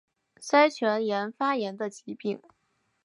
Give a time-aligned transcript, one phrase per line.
[0.41, 2.41] 腮腺炎发炎的疾病。